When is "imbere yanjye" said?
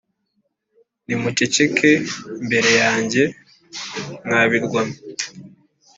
2.41-3.23